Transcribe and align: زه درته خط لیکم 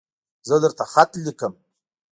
زه 0.47 0.55
درته 0.63 0.83
خط 0.93 1.11
لیکم 1.23 1.53